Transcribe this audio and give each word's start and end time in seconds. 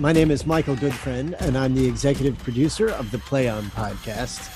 my 0.00 0.12
name 0.12 0.30
is 0.30 0.46
Michael 0.46 0.76
Goodfriend, 0.76 1.38
and 1.42 1.58
I'm 1.58 1.74
the 1.74 1.86
executive 1.86 2.38
producer 2.38 2.88
of 2.88 3.10
the 3.10 3.18
Play 3.18 3.50
On 3.50 3.62
podcast. 3.64 4.48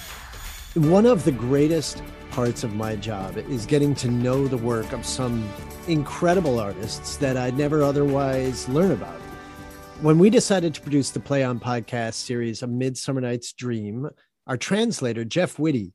One 0.74 1.04
of 1.04 1.24
the 1.26 1.32
greatest 1.32 2.02
parts 2.30 2.64
of 2.64 2.74
my 2.74 2.96
job 2.96 3.36
is 3.36 3.66
getting 3.66 3.94
to 3.96 4.08
know 4.08 4.48
the 4.48 4.56
work 4.56 4.90
of 4.92 5.04
some 5.04 5.46
incredible 5.86 6.58
artists 6.58 7.18
that 7.18 7.36
I'd 7.36 7.58
never 7.58 7.82
otherwise 7.82 8.66
learn 8.70 8.92
about. 8.92 9.20
When 10.00 10.18
we 10.18 10.30
decided 10.30 10.72
to 10.74 10.80
produce 10.80 11.10
the 11.10 11.20
Play 11.20 11.44
On 11.44 11.60
podcast 11.60 12.14
series, 12.14 12.62
A 12.62 12.66
Midsummer 12.66 13.20
Night's 13.20 13.52
Dream, 13.52 14.08
our 14.46 14.56
translator, 14.56 15.26
Jeff 15.26 15.58
Whitty, 15.58 15.92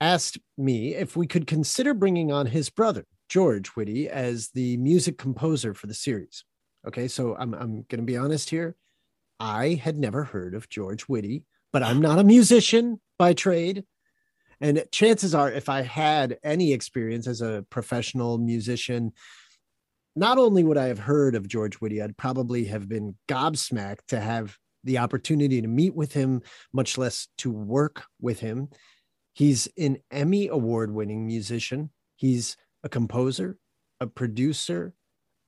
asked 0.00 0.38
me 0.56 0.94
if 0.94 1.16
we 1.16 1.26
could 1.26 1.48
consider 1.48 1.92
bringing 1.92 2.30
on 2.30 2.46
his 2.46 2.70
brother, 2.70 3.04
George 3.28 3.66
Whitty, 3.70 4.08
as 4.08 4.50
the 4.50 4.76
music 4.76 5.18
composer 5.18 5.74
for 5.74 5.88
the 5.88 5.94
series. 5.94 6.44
Okay, 6.86 7.08
so 7.08 7.36
I'm 7.36 7.54
I'm 7.54 7.84
going 7.88 8.00
to 8.00 8.02
be 8.02 8.16
honest 8.16 8.50
here. 8.50 8.76
I 9.40 9.74
had 9.74 9.98
never 9.98 10.24
heard 10.24 10.54
of 10.54 10.68
George 10.68 11.02
Whitty, 11.02 11.44
but 11.72 11.82
I'm 11.82 12.00
not 12.00 12.18
a 12.18 12.24
musician 12.24 13.00
by 13.18 13.34
trade. 13.34 13.84
And 14.60 14.82
chances 14.90 15.34
are, 15.34 15.52
if 15.52 15.68
I 15.68 15.82
had 15.82 16.38
any 16.42 16.72
experience 16.72 17.26
as 17.26 17.42
a 17.42 17.66
professional 17.68 18.38
musician, 18.38 19.12
not 20.14 20.38
only 20.38 20.64
would 20.64 20.78
I 20.78 20.86
have 20.86 20.98
heard 20.98 21.34
of 21.34 21.46
George 21.46 21.74
Whitty, 21.76 22.00
I'd 22.00 22.16
probably 22.16 22.64
have 22.64 22.88
been 22.88 23.16
gobsmacked 23.28 24.06
to 24.08 24.20
have 24.20 24.56
the 24.82 24.98
opportunity 24.98 25.60
to 25.60 25.68
meet 25.68 25.94
with 25.94 26.14
him, 26.14 26.40
much 26.72 26.96
less 26.96 27.28
to 27.38 27.50
work 27.50 28.04
with 28.20 28.40
him. 28.40 28.68
He's 29.34 29.68
an 29.76 29.98
Emmy 30.10 30.48
award 30.48 30.94
winning 30.94 31.26
musician. 31.26 31.90
He's 32.14 32.56
a 32.82 32.88
composer, 32.88 33.58
a 34.00 34.06
producer, 34.06 34.94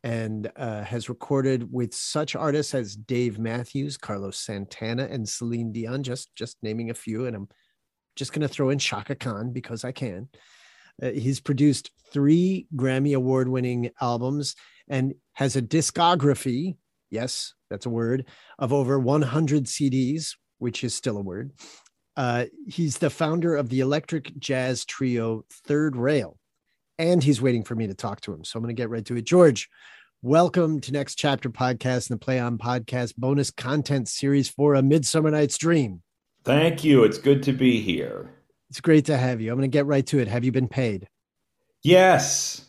and 0.04 0.50
uh, 0.56 0.82
has 0.82 1.08
recorded 1.08 1.72
with 1.72 1.92
such 1.94 2.36
artists 2.36 2.74
as 2.74 2.96
Dave 2.96 3.38
Matthews, 3.38 3.96
Carlos 3.96 4.38
Santana, 4.38 5.08
and 5.10 5.28
Celine 5.28 5.72
Dion, 5.72 6.02
just 6.02 6.34
just 6.34 6.56
naming 6.62 6.90
a 6.90 6.94
few. 6.94 7.26
And 7.26 7.34
I'm 7.34 7.48
just 8.16 8.32
going 8.32 8.42
to 8.42 8.48
throw 8.48 8.70
in 8.70 8.78
Chaka 8.78 9.14
Khan 9.14 9.52
because 9.52 9.84
I 9.84 9.92
can. 9.92 10.28
Uh, 11.02 11.10
he's 11.10 11.40
produced 11.40 11.90
three 12.12 12.66
Grammy 12.74 13.14
award 13.14 13.48
winning 13.48 13.90
albums 14.00 14.56
and 14.88 15.14
has 15.34 15.56
a 15.56 15.62
discography. 15.62 16.76
Yes, 17.10 17.54
that's 17.70 17.86
a 17.86 17.90
word 17.90 18.26
of 18.58 18.72
over 18.72 18.98
100 18.98 19.64
CDs, 19.64 20.34
which 20.58 20.82
is 20.84 20.94
still 20.94 21.16
a 21.16 21.22
word. 21.22 21.52
Uh, 22.16 22.46
he's 22.66 22.98
the 22.98 23.10
founder 23.10 23.54
of 23.54 23.68
the 23.68 23.80
electric 23.80 24.36
jazz 24.38 24.84
trio 24.84 25.44
Third 25.66 25.96
Rail, 25.96 26.36
and 26.98 27.22
he's 27.22 27.40
waiting 27.40 27.62
for 27.62 27.74
me 27.74 27.86
to 27.86 27.94
talk 27.94 28.20
to 28.22 28.32
him. 28.32 28.44
So 28.44 28.58
I'm 28.58 28.62
going 28.62 28.74
to 28.74 28.80
get 28.80 28.90
right 28.90 29.04
to 29.06 29.16
it. 29.16 29.24
George, 29.24 29.68
welcome 30.20 30.80
to 30.80 30.92
Next 30.92 31.14
Chapter 31.14 31.48
Podcast 31.48 32.10
and 32.10 32.18
the 32.18 32.24
Play 32.24 32.40
On 32.40 32.58
Podcast 32.58 33.14
bonus 33.16 33.50
content 33.50 34.08
series 34.08 34.48
for 34.48 34.74
A 34.74 34.82
Midsummer 34.82 35.30
Night's 35.30 35.56
Dream. 35.56 36.02
Thank 36.44 36.82
you. 36.82 37.04
It's 37.04 37.18
good 37.18 37.42
to 37.44 37.52
be 37.52 37.80
here. 37.80 38.30
It's 38.70 38.80
great 38.80 39.06
to 39.06 39.16
have 39.16 39.40
you. 39.40 39.50
I'm 39.50 39.58
going 39.58 39.70
to 39.70 39.74
get 39.74 39.86
right 39.86 40.06
to 40.06 40.18
it. 40.18 40.28
Have 40.28 40.44
you 40.44 40.50
been 40.50 40.68
paid? 40.68 41.08
Yes. 41.82 42.66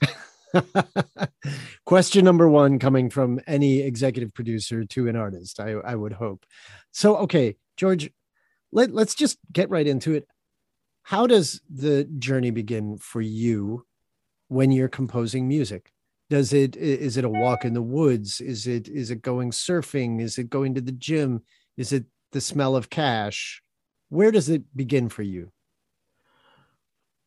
Question 1.86 2.24
number 2.24 2.48
one 2.48 2.78
coming 2.78 3.10
from 3.10 3.40
any 3.48 3.80
executive 3.80 4.34
producer 4.34 4.86
to 4.86 5.08
an 5.08 5.16
artist, 5.16 5.60
I, 5.60 5.72
I 5.72 5.96
would 5.96 6.14
hope. 6.14 6.46
So, 6.92 7.18
okay, 7.18 7.56
George, 7.78 8.12
let, 8.72 8.94
let's 8.94 9.16
just 9.16 9.40
get 9.52 9.70
right 9.70 9.88
into 9.88 10.14
it. 10.14 10.28
How 11.02 11.26
does 11.26 11.62
the 11.68 12.04
journey 12.04 12.52
begin 12.52 12.98
for 12.98 13.22
you 13.22 13.86
when 14.50 14.72
you're 14.72 14.90
composing 14.90 15.48
music? 15.48 15.92
Does 16.30 16.54
it 16.54 16.76
is 16.76 17.18
it 17.18 17.26
a 17.26 17.30
walk 17.30 17.66
in 17.66 17.74
the 17.74 17.82
woods? 17.82 18.40
Is 18.40 18.68
it 18.68 18.88
is 18.88 19.10
it 19.10 19.22
going 19.22 19.52
surfing? 19.52 20.22
Is 20.22 20.38
it 20.38 20.50
going 20.50 20.76
to 20.76 20.82
the 20.82 20.92
gym? 20.92 21.42
Is 21.78 21.92
it 21.92 22.06
the 22.34 22.42
smell 22.42 22.76
of 22.76 22.90
cash? 22.90 23.64
Where 24.10 24.32
does 24.32 24.50
it 24.50 24.64
begin 24.76 25.10
for 25.10 25.24
you? 25.24 25.52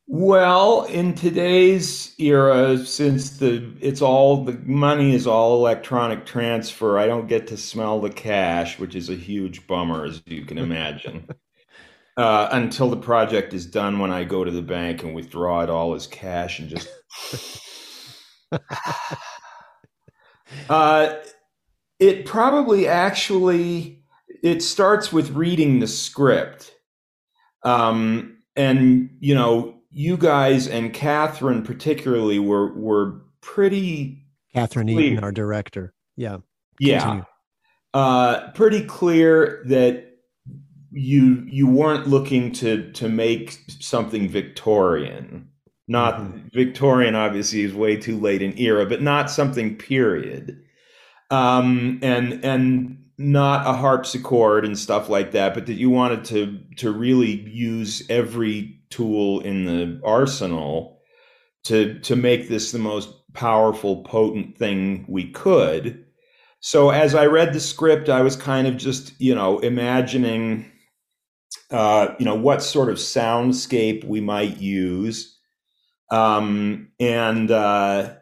Well, 0.07 0.85
in 0.85 1.15
today's 1.15 2.15
era, 2.19 2.77
since 2.79 3.39
the 3.39 3.73
it's 3.81 4.03
all 4.03 4.45
the 4.45 4.61
money 4.65 5.15
is 5.15 5.27
all 5.27 5.57
electronic 5.57 6.27
transfer, 6.27 6.99
I 6.99 7.07
don't 7.07 7.29
get 7.29 7.47
to 7.49 7.57
smell 7.57 8.01
the 8.01 8.11
cash, 8.11 8.79
which 8.79 8.95
is 8.95 9.09
a 9.09 9.15
huge 9.15 9.67
bummer, 9.67 10.05
as 10.05 10.23
you 10.27 10.45
can 10.45 10.59
imagine. 10.59 11.29
uh, 12.17 12.49
until 12.53 12.91
the 12.91 12.97
project 12.97 13.55
is 13.55 13.65
done, 13.65 14.01
when 14.01 14.11
I 14.11 14.25
go 14.25 14.45
to 14.45 14.51
the 14.51 14.63
bank 14.63 15.03
and 15.03 15.15
withdraw 15.15 15.63
it 15.63 15.71
all 15.71 15.95
as 15.95 16.07
cash 16.07 16.59
and 16.59 16.69
just. 16.69 16.89
uh, 20.69 21.15
it 21.99 22.27
probably 22.27 22.87
actually 22.89 24.03
it 24.43 24.63
starts 24.63 25.13
with 25.13 25.31
reading 25.31 25.81
the 25.81 25.87
script, 25.87 26.75
um, 27.63 28.39
and 28.57 29.11
you 29.21 29.35
know 29.35 29.83
you 29.91 30.17
guys 30.17 30.67
and 30.67 30.93
Catherine 30.93 31.63
particularly 31.63 32.39
were 32.39 32.73
were 32.75 33.23
pretty 33.41 34.25
Catherine 34.55 34.89
clear. 34.89 35.13
Eaton, 35.13 35.25
our 35.25 35.33
director. 35.33 35.95
Yeah. 36.17 36.39
Yeah. 36.79 37.25
Uh, 37.95 38.51
pretty 38.53 38.85
clear 38.85 39.63
that 39.67 40.13
you 40.91 41.47
you 41.49 41.67
weren't 41.69 42.07
looking 42.07 42.53
to 42.53 42.91
to 42.93 43.09
make 43.09 43.59
something 43.81 44.29
Victorian. 44.29 45.49
Not 45.89 46.15
mm-hmm. 46.15 46.49
Victorian 46.53 47.15
obviously 47.15 47.63
is 47.63 47.75
way 47.75 47.97
too 47.97 48.19
late 48.19 48.43
in 48.43 48.57
era, 48.59 48.87
but 48.87 49.03
not 49.03 49.31
something 49.31 49.77
period. 49.77 50.63
Um, 51.31 51.99
and 52.03 52.45
and 52.45 52.99
not 53.19 53.67
a 53.67 53.73
harpsichord 53.73 54.65
and 54.65 54.79
stuff 54.79 55.09
like 55.09 55.33
that, 55.33 55.55
but 55.55 55.67
that 55.67 55.75
you 55.75 55.91
wanted 55.91 56.25
to 56.27 56.59
to 56.77 56.91
really 56.91 57.41
use 57.49 58.03
every 58.09 58.81
tool 58.91 59.41
in 59.41 59.65
the 59.65 60.01
arsenal 60.05 61.01
to 61.65 61.99
to 62.01 62.17
make 62.17 62.49
this 62.49 62.73
the 62.73 62.79
most 62.79 63.09
powerful, 63.35 64.03
potent 64.03 64.59
thing 64.59 65.05
we 65.09 65.31
could. 65.31 66.05
So 66.61 66.91
as 66.91 67.15
I 67.15 67.27
read 67.27 67.53
the 67.53 67.61
script, 67.61 68.09
I 68.09 68.23
was 68.23 68.37
kind 68.37 68.67
of 68.67 68.77
just 68.77 69.19
you 69.21 69.35
know 69.35 69.59
imagining, 69.61 70.71
uh, 71.71 72.15
you 72.19 72.25
know, 72.25 72.35
what 72.35 72.63
sort 72.63 72.89
of 72.89 72.97
soundscape 72.97 74.05
we 74.05 74.21
might 74.21 74.59
use, 74.59 75.39
um, 76.13 76.89
and 77.01 77.51
uh, 77.51 78.15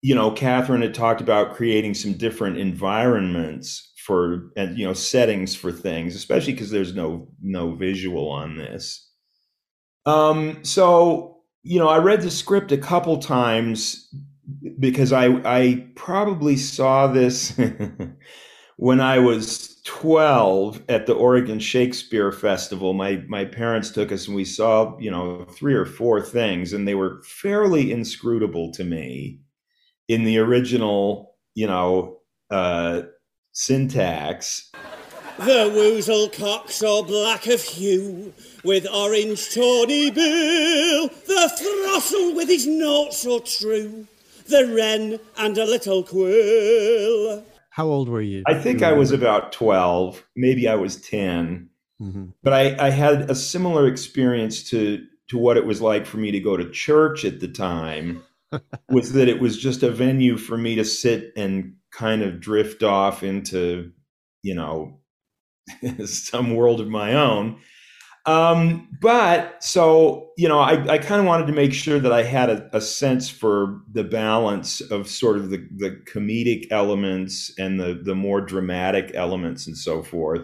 you 0.00 0.14
know, 0.14 0.30
Catherine 0.30 0.82
had 0.82 0.94
talked 0.94 1.20
about 1.20 1.54
creating 1.54 1.94
some 1.94 2.14
different 2.14 2.58
environments 2.58 3.92
for 4.04 4.50
and 4.56 4.78
you 4.78 4.86
know 4.86 4.94
settings 4.94 5.54
for 5.54 5.70
things, 5.70 6.14
especially 6.16 6.54
because 6.54 6.70
there's 6.70 6.94
no 6.94 7.28
no 7.42 7.74
visual 7.74 8.30
on 8.30 8.56
this. 8.56 9.08
Um, 10.06 10.64
so 10.64 11.42
you 11.62 11.78
know, 11.78 11.88
I 11.88 11.98
read 11.98 12.22
the 12.22 12.30
script 12.30 12.72
a 12.72 12.78
couple 12.78 13.18
times 13.18 14.08
because 14.78 15.12
I 15.12 15.26
I 15.44 15.86
probably 15.94 16.56
saw 16.56 17.06
this 17.06 17.58
when 18.76 19.00
I 19.00 19.18
was 19.18 19.75
12 20.00 20.82
at 20.90 21.06
the 21.06 21.14
Oregon 21.14 21.58
Shakespeare 21.58 22.30
Festival, 22.30 22.92
my 22.92 23.24
my 23.28 23.46
parents 23.46 23.90
took 23.90 24.12
us 24.12 24.26
and 24.26 24.36
we 24.36 24.44
saw, 24.44 24.94
you 24.98 25.10
know, 25.10 25.46
three 25.46 25.72
or 25.72 25.86
four 25.86 26.20
things 26.20 26.74
and 26.74 26.86
they 26.86 26.94
were 26.94 27.22
fairly 27.22 27.90
inscrutable 27.90 28.70
to 28.72 28.84
me 28.84 29.40
in 30.06 30.24
the 30.24 30.36
original, 30.36 31.34
you 31.54 31.66
know, 31.66 32.18
uh, 32.50 33.02
syntax. 33.52 34.70
The 35.38 35.72
woozle 35.74 36.30
cocks 36.30 36.82
are 36.82 37.02
black 37.02 37.46
of 37.46 37.62
hue, 37.62 38.34
with 38.64 38.86
orange 38.92 39.54
tawny 39.54 40.10
bill. 40.10 41.08
The 41.08 41.50
throstle 41.58 42.34
with 42.34 42.48
his 42.48 42.66
note 42.66 43.14
so 43.14 43.38
true, 43.38 44.06
the 44.46 44.66
wren 44.76 45.18
and 45.38 45.56
a 45.56 45.64
little 45.64 46.02
quill. 46.02 47.44
How 47.76 47.88
old 47.88 48.08
were 48.08 48.22
you? 48.22 48.42
I 48.46 48.54
think 48.54 48.82
I 48.82 48.94
was 48.94 49.12
about 49.12 49.52
12, 49.52 50.24
maybe 50.34 50.66
I 50.66 50.76
was 50.76 50.96
10. 50.96 51.68
Mhm. 52.00 52.32
But 52.42 52.54
I, 52.54 52.86
I 52.86 52.88
had 52.88 53.30
a 53.30 53.34
similar 53.34 53.86
experience 53.86 54.62
to 54.70 55.04
to 55.28 55.36
what 55.36 55.58
it 55.58 55.66
was 55.66 55.82
like 55.82 56.06
for 56.06 56.16
me 56.16 56.30
to 56.30 56.40
go 56.40 56.56
to 56.56 56.70
church 56.70 57.26
at 57.26 57.40
the 57.40 57.48
time 57.48 58.22
was 58.88 59.12
that 59.12 59.28
it 59.28 59.40
was 59.40 59.58
just 59.58 59.82
a 59.82 59.90
venue 59.90 60.38
for 60.38 60.56
me 60.56 60.74
to 60.76 60.86
sit 60.86 61.34
and 61.36 61.74
kind 61.92 62.22
of 62.22 62.40
drift 62.40 62.82
off 62.82 63.22
into, 63.22 63.92
you 64.42 64.54
know, 64.54 65.00
some 66.06 66.54
world 66.54 66.80
of 66.80 66.88
my 66.88 67.12
own. 67.12 67.58
Um, 68.26 68.88
but 69.00 69.62
so, 69.62 70.30
you 70.36 70.48
know, 70.48 70.58
I, 70.58 70.72
I 70.94 70.98
kind 70.98 71.20
of 71.20 71.26
wanted 71.26 71.46
to 71.46 71.52
make 71.52 71.72
sure 71.72 72.00
that 72.00 72.12
I 72.12 72.24
had 72.24 72.50
a, 72.50 72.76
a 72.76 72.80
sense 72.80 73.28
for 73.30 73.80
the 73.92 74.02
balance 74.02 74.80
of 74.80 75.08
sort 75.08 75.36
of 75.36 75.50
the, 75.50 75.58
the 75.76 75.92
comedic 76.12 76.66
elements 76.72 77.52
and 77.56 77.78
the, 77.78 77.94
the 77.94 78.16
more 78.16 78.40
dramatic 78.40 79.12
elements 79.14 79.68
and 79.68 79.76
so 79.78 80.02
forth. 80.02 80.42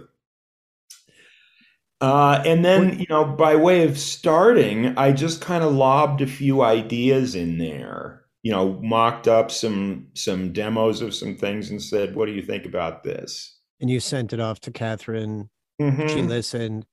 Uh, 2.00 2.43
and 2.44 2.64
then, 2.64 2.99
you 2.99 3.06
know, 3.08 3.25
by 3.25 3.55
way 3.55 3.85
of 3.85 3.96
starting, 3.99 4.96
I 4.99 5.12
just 5.12 5.40
kind 5.40 5.62
of 5.62 5.73
lobbed 5.73 6.20
a 6.20 6.26
few 6.26 6.62
ideas 6.62 7.35
in 7.35 7.58
there. 7.58 8.23
You 8.43 8.50
know, 8.50 8.81
mocked 8.82 9.28
up 9.28 9.52
some 9.52 10.08
some 10.14 10.52
demos 10.52 11.00
of 11.00 11.14
some 11.14 11.37
things 11.37 11.70
and 11.70 11.81
said, 11.81 12.17
"What 12.17 12.26
do 12.26 12.32
you 12.32 12.43
think 12.43 12.67
about 12.67 13.05
this?" 13.05 13.56
And 13.81 13.88
you 13.88 14.00
sent 14.00 14.32
it 14.32 14.40
off 14.40 14.58
to 14.62 14.73
Catherine. 14.73 15.49
She 15.81 15.85
Mhm. 15.85 16.28
listened, 16.28 16.87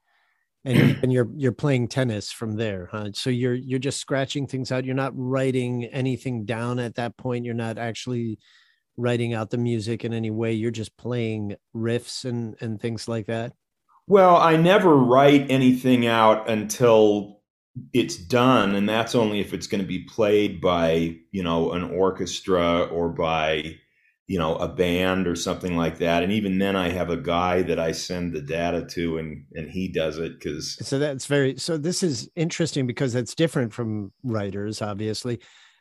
and 0.65 0.99
and 1.03 1.13
you're 1.13 1.29
you're 1.35 1.51
playing 1.51 1.87
tennis 1.87 2.31
from 2.31 2.55
there, 2.55 2.89
huh? 2.91 3.09
So 3.13 3.29
you're 3.29 3.55
you're 3.55 3.79
just 3.79 3.99
scratching 3.99 4.47
things 4.47 4.71
out. 4.71 4.85
You're 4.85 4.95
not 4.95 5.13
writing 5.15 5.85
anything 5.85 6.45
down 6.45 6.79
at 6.79 6.95
that 6.95 7.17
point. 7.17 7.45
You're 7.45 7.53
not 7.53 7.77
actually 7.77 8.39
writing 8.97 9.33
out 9.33 9.49
the 9.49 9.57
music 9.57 10.03
in 10.03 10.13
any 10.13 10.31
way. 10.31 10.53
You're 10.53 10.71
just 10.71 10.97
playing 10.97 11.55
riffs 11.75 12.25
and 12.25 12.55
and 12.61 12.79
things 12.79 13.07
like 13.07 13.27
that. 13.27 13.53
Well, 14.07 14.37
I 14.37 14.57
never 14.57 14.95
write 14.95 15.51
anything 15.51 16.07
out 16.07 16.49
until 16.49 17.41
it's 17.93 18.17
done, 18.17 18.75
and 18.75 18.89
that's 18.89 19.15
only 19.15 19.39
if 19.39 19.53
it's 19.53 19.67
going 19.67 19.81
to 19.81 19.87
be 19.87 20.03
played 20.03 20.59
by, 20.59 21.17
you 21.31 21.43
know, 21.43 21.71
an 21.73 21.83
orchestra 21.83 22.83
or 22.85 23.09
by, 23.09 23.75
you 24.29 24.37
know, 24.37 24.55
a 24.57 24.67
band 24.67 25.27
or 25.27 25.35
something 25.35 25.75
like 25.75 25.97
that. 25.97 26.21
And 26.21 26.31
even 26.31 26.59
then, 26.59 26.75
I 26.75 26.89
have 26.89 27.09
a 27.09 27.17
guy 27.17 27.63
that 27.63 27.79
I 27.79 27.91
send 27.93 28.31
the 28.31 28.41
data 28.41 28.85
to, 28.91 29.17
and 29.17 29.43
and 29.55 29.71
he 29.71 29.87
does 29.87 30.19
it 30.19 30.33
because 30.39 30.75
So 30.87 30.99
that's 30.99 31.25
very 31.25 31.57
so 31.57 31.77
this 31.77 32.03
is 32.03 32.29
interesting 32.35 32.85
because 32.85 33.11
that's 33.11 33.33
different 33.33 33.73
from 33.73 34.13
writers, 34.23 34.83
obviously. 34.83 35.39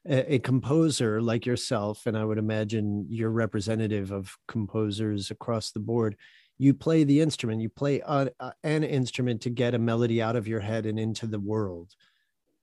A, 0.08 0.36
a 0.36 0.38
composer 0.38 1.20
like 1.20 1.44
yourself, 1.44 2.06
and 2.06 2.16
I 2.16 2.24
would 2.24 2.38
imagine 2.38 3.06
you're 3.10 3.30
representative 3.30 4.12
of 4.12 4.34
composers 4.46 5.30
across 5.30 5.70
the 5.72 5.80
board. 5.80 6.16
You 6.56 6.72
play 6.72 7.04
the 7.04 7.20
instrument, 7.20 7.60
you 7.60 7.68
play 7.68 8.00
a, 8.00 8.30
a- 8.40 8.54
an 8.64 8.82
instrument 8.82 9.42
to 9.42 9.50
get 9.50 9.74
a 9.74 9.78
melody 9.78 10.22
out 10.22 10.36
of 10.36 10.48
your 10.48 10.60
head 10.60 10.86
and 10.86 10.98
into 10.98 11.26
the 11.26 11.38
world. 11.38 11.92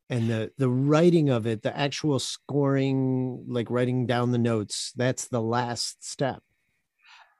And 0.10 0.30
the 0.30 0.52
the 0.58 0.70
writing 0.70 1.30
of 1.30 1.48
it, 1.48 1.64
the 1.64 1.76
actual 1.76 2.20
scoring, 2.20 3.46
like 3.48 3.72
writing 3.72 4.06
down 4.06 4.32
the 4.32 4.38
notes, 4.38 4.92
that's 4.96 5.28
the 5.28 5.42
last 5.42 6.08
step. 6.08 6.44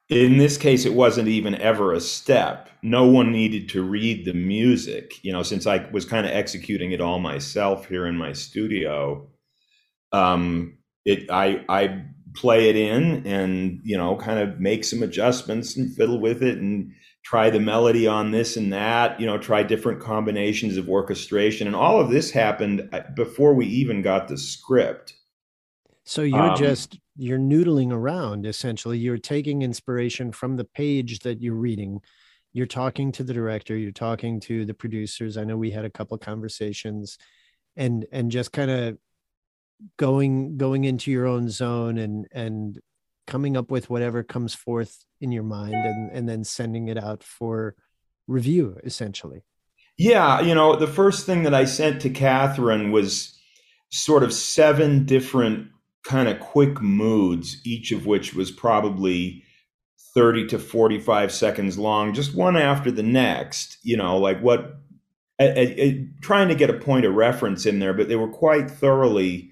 in 0.10 0.38
this 0.38 0.58
case, 0.58 0.86
it 0.86 0.94
wasn't 0.94 1.28
even 1.28 1.56
ever 1.56 1.94
a 1.94 2.00
step. 2.00 2.70
No 2.84 3.08
one 3.08 3.32
needed 3.32 3.70
to 3.70 3.84
read 3.84 4.26
the 4.26 4.34
music, 4.34 5.14
you 5.24 5.34
know, 5.34 5.42
since 5.44 5.66
I 5.66 5.90
was 5.92 6.06
kind 6.06 6.26
of 6.28 6.32
executing 6.32 6.92
it 6.92 7.02
all 7.02 7.20
myself 7.20 7.88
here 7.88 8.06
in 8.06 8.16
my 8.18 8.34
studio. 8.34 9.28
Um, 10.12 10.78
it 11.06 11.30
I 11.32 11.66
I 11.70 12.04
play 12.36 12.70
it 12.70 12.76
in 12.76 13.26
and 13.26 13.80
you 13.84 13.98
know 13.98 14.16
kind 14.18 14.40
of 14.40 14.60
make 14.60 14.84
some 14.84 15.02
adjustments 15.04 15.78
and 15.78 15.96
fiddle 15.96 16.20
with 16.20 16.44
it 16.44 16.58
and 16.58 16.92
try 17.26 17.50
the 17.50 17.60
melody 17.60 18.08
on 18.08 18.32
this 18.32 18.56
and 18.58 18.72
that 18.74 19.20
you 19.20 19.26
know 19.26 19.38
try 19.38 19.64
different 19.64 20.00
combinations 20.02 20.78
of 20.78 20.90
orchestration 20.90 21.68
and 21.68 21.76
all 21.76 22.00
of 22.00 22.10
this 22.12 22.32
happened 22.32 22.88
uh, 22.94 23.02
before 23.16 23.54
we 23.56 23.66
even 23.68 24.02
got 24.02 24.28
the 24.30 24.38
script 24.38 25.16
So 26.06 26.22
you're 26.22 26.52
Um, 26.52 26.58
just 26.58 27.00
you're 27.18 27.40
noodling 27.40 27.92
around 27.92 28.46
essentially. 28.46 28.98
You're 28.98 29.18
taking 29.18 29.62
inspiration 29.62 30.32
from 30.32 30.58
the 30.58 30.66
page 30.66 31.20
that 31.20 31.42
you're 31.42 31.56
reading. 31.56 32.02
You're 32.54 32.68
talking 32.68 33.12
to 33.14 33.24
the 33.24 33.34
director, 33.34 33.76
you're 33.78 33.92
talking 33.92 34.40
to 34.42 34.66
the 34.66 34.74
producers. 34.74 35.38
I 35.38 35.44
know 35.46 35.58
we 35.58 35.72
had 35.72 35.86
a 35.86 35.90
couple 35.90 36.18
conversations 36.18 37.18
and 37.76 38.06
and 38.12 38.32
just 38.32 38.52
kind 38.52 38.72
of 38.72 38.98
going 39.98 40.58
going 40.58 40.86
into 40.86 41.12
your 41.12 41.28
own 41.28 41.50
zone 41.50 41.98
and 41.98 42.28
and 42.32 42.80
coming 43.28 43.58
up 43.58 43.72
with 43.72 43.90
whatever 43.90 44.24
comes 44.24 44.54
forth 44.54 45.06
in 45.22 45.32
your 45.32 45.44
mind 45.44 45.74
and 45.74 46.12
and 46.12 46.30
then 46.30 46.44
sending 46.44 46.88
it 46.88 46.98
out 46.98 47.24
for 47.24 47.76
review 48.28 48.78
essentially. 48.84 49.44
Yeah, 49.98 50.42
you 50.42 50.54
know, 50.54 50.76
the 50.76 50.88
first 50.88 51.26
thing 51.26 51.44
that 51.44 51.54
I 51.54 51.66
sent 51.66 52.02
to 52.02 52.10
Catherine 52.10 52.92
was 52.92 53.38
sort 53.92 54.24
of 54.24 54.34
seven 54.34 55.06
different 55.06 55.70
kind 56.04 56.28
of 56.28 56.40
quick 56.40 56.82
moods, 56.82 57.62
each 57.66 57.92
of 57.92 58.06
which 58.06 58.34
was 58.34 58.52
probably 58.52 59.44
30 60.14 60.48
to 60.48 60.60
45 60.60 61.32
seconds 61.32 61.78
long, 61.78 62.14
just 62.14 62.36
one 62.36 62.58
after 62.58 62.92
the 62.92 63.04
next, 63.04 63.78
you 63.84 63.96
know, 63.98 64.18
like 64.18 64.40
what, 64.42 64.76
I, 65.40 65.46
I- 65.48 65.76
I- 65.82 66.08
trying 66.22 66.50
to 66.50 66.56
get 66.56 66.70
a 66.70 66.74
point 66.80 67.06
of 67.06 67.14
reference 67.16 67.66
in 67.66 67.80
there, 67.80 67.94
but 67.94 68.08
they 68.10 68.16
were 68.18 68.30
quite 68.32 68.70
thoroughly 68.70 69.52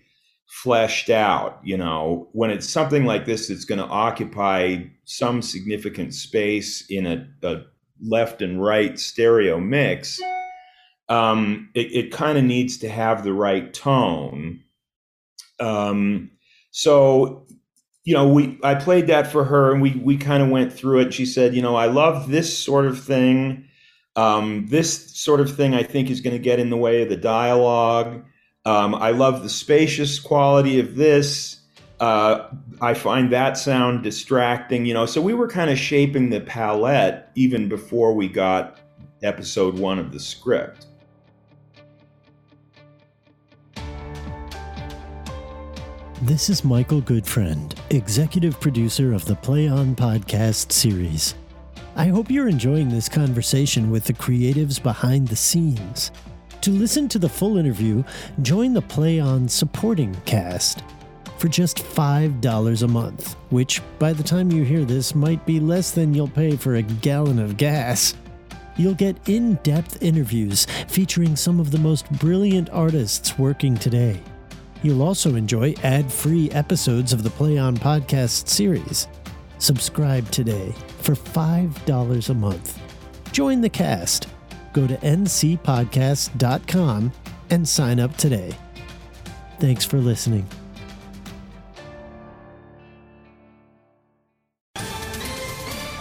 fleshed 0.54 1.10
out, 1.10 1.60
you 1.64 1.76
know, 1.76 2.30
when 2.34 2.52
it's 2.52 2.70
something 2.70 3.06
like 3.06 3.26
this 3.26 3.48
that's 3.48 3.66
going 3.66 3.80
to 3.80 3.88
occupy 3.88 4.78
some 5.04 5.42
significant 5.42 6.14
space 6.14 6.86
in 6.90 7.08
a, 7.08 7.28
a 7.42 7.64
left 8.04 8.40
and 8.40 8.64
right 8.64 9.00
stereo 9.00 9.60
mix, 9.60 10.22
um, 11.10 11.70
it, 11.74 11.92
it 11.92 12.12
kind 12.12 12.38
of 12.38 12.44
needs 12.44 12.78
to 12.78 12.88
have 12.88 13.24
the 13.24 13.34
right 13.34 13.74
tone. 13.74 14.62
Um, 15.60 16.30
so, 16.70 17.48
you 18.04 18.14
know, 18.14 18.28
we 18.28 18.60
I 18.64 18.76
played 18.76 19.08
that 19.08 19.26
for 19.26 19.46
her, 19.46 19.74
and 19.74 19.82
we 19.82 19.92
we 20.04 20.18
kind 20.18 20.44
of 20.44 20.50
went 20.50 20.72
through 20.72 21.00
it. 21.00 21.16
She 21.16 21.26
said, 21.26 21.56
you 21.56 21.64
know, 21.64 21.76
I 21.76 21.88
love 21.88 22.30
this 22.30 22.56
sort 22.56 22.86
of 22.86 23.04
thing. 23.04 23.66
Um, 24.16 24.68
this 24.70 25.20
sort 25.20 25.40
of 25.40 25.56
thing 25.56 25.74
I 25.74 25.82
think 25.82 26.12
is 26.12 26.22
going 26.22 26.36
to 26.36 26.44
get 26.44 26.60
in 26.60 26.70
the 26.70 26.78
way 26.78 27.02
of 27.02 27.10
the 27.10 27.18
dialogue. 27.18 28.24
Um, 28.66 28.96
I 28.96 29.12
love 29.12 29.44
the 29.44 29.50
spacious 29.50 30.20
quality 30.20 30.80
of 30.80 30.96
this. 30.96 31.60
Uh, 32.00 32.48
I 32.82 32.94
find 32.94 33.32
that 33.34 33.58
sound 33.58 34.04
distracting, 34.04 34.86
you 34.86 34.94
know. 34.94 35.06
So 35.06 35.22
we 35.22 35.34
were 35.34 35.50
kind 35.50 35.70
of 35.70 35.78
shaping 35.78 36.30
the 36.30 36.40
palette 36.40 37.28
even 37.36 37.68
before 37.68 38.14
we 38.14 38.30
got 38.30 38.80
episode 39.22 39.78
one 39.78 40.00
of 40.00 40.14
the 40.14 40.20
script. 40.20 40.88
This 46.22 46.50
is 46.50 46.64
Michael 46.64 47.02
Goodfriend, 47.02 47.76
executive 47.90 48.58
producer 48.62 49.12
of 49.12 49.26
the 49.26 49.36
Play 49.36 49.68
On 49.68 49.94
podcast 49.94 50.72
series. 50.72 51.36
I 51.98 52.06
hope 52.06 52.32
you're 52.32 52.48
enjoying 52.48 52.88
this 52.88 53.10
conversation 53.10 53.92
with 53.92 54.06
the 54.06 54.14
creatives 54.14 54.82
behind 54.82 55.28
the 55.28 55.36
scenes. 55.36 56.12
To 56.64 56.72
listen 56.72 57.10
to 57.10 57.20
the 57.20 57.28
full 57.28 57.58
interview, 57.58 58.06
join 58.42 58.74
the 58.74 58.82
Play 58.82 59.20
On 59.20 59.50
supporting 59.50 60.16
cast 60.24 60.82
for 61.38 61.50
just 61.50 61.80
$5 61.80 62.84
a 62.84 62.88
month, 62.88 63.36
which 63.50 63.82
by 64.00 64.14
the 64.14 64.24
time 64.24 64.50
you 64.50 64.64
hear 64.64 64.86
this 64.86 65.14
might 65.14 65.46
be 65.46 65.60
less 65.60 65.92
than 65.92 66.14
you'll 66.14 66.30
pay 66.30 66.56
for 66.56 66.76
a 66.76 66.82
gallon 66.82 67.38
of 67.38 67.58
gas. 67.58 68.14
You'll 68.78 68.94
get 68.94 69.18
in 69.28 69.56
depth 69.56 70.02
interviews 70.02 70.66
featuring 70.88 71.36
some 71.36 71.60
of 71.60 71.72
the 71.72 71.80
most 71.80 72.10
brilliant 72.14 72.70
artists 72.70 73.38
working 73.38 73.76
today. 73.76 74.22
You'll 74.84 75.04
also 75.04 75.36
enjoy 75.36 75.74
ad 75.84 76.10
free 76.10 76.50
episodes 76.52 77.12
of 77.12 77.24
the 77.24 77.30
Play 77.32 77.58
On 77.58 77.76
podcast 77.76 78.48
series. 78.48 79.10
Subscribe 79.58 80.32
today 80.32 80.74
for 81.00 81.14
$5 81.14 82.30
a 82.30 82.34
month. 82.34 82.80
Join 83.34 83.60
the 83.60 83.70
cast. 83.70 84.30
Go 84.74 84.86
to 84.88 84.98
ncpodcast.com 84.98 87.12
and 87.50 87.68
sign 87.68 88.00
up 88.00 88.16
today. 88.18 88.52
Thanks 89.60 89.86
for 89.86 90.00
listening. 90.00 90.48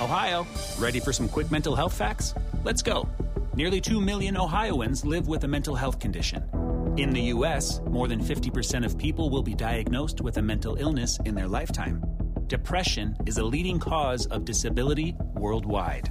Ohio, 0.00 0.47
ready 0.79 0.99
for 0.99 1.12
some 1.12 1.29
quick 1.29 1.50
mental 1.50 1.76
health 1.76 1.95
facts? 1.95 2.35
Let's 2.64 2.83
go. 2.83 3.09
Nearly 3.55 3.81
2 3.81 4.00
million 4.00 4.37
Ohioans 4.37 5.05
live 5.05 5.29
with 5.29 5.45
a 5.45 5.49
mental 5.49 5.76
health 5.76 6.00
condition. 6.00 6.43
In 6.97 7.11
the 7.11 7.23
U.S., 7.37 7.81
more 7.87 8.09
than 8.09 8.21
50% 8.21 8.85
of 8.85 8.99
people 8.99 9.31
will 9.31 9.43
be 9.43 9.55
diagnosed 9.55 10.21
with 10.21 10.37
a 10.38 10.43
mental 10.43 10.76
illness 10.76 11.19
in 11.25 11.35
their 11.35 11.49
lifetime. 11.49 12.02
Depression 12.47 13.17
is 13.26 13.38
a 13.38 13.45
leading 13.45 13.79
cause 13.79 14.26
of 14.26 14.45
disability 14.45 15.14
worldwide. 15.35 16.11